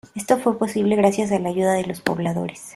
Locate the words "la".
1.37-1.49